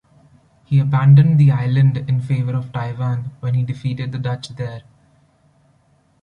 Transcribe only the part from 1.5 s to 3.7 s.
island in favor of Taiwan when he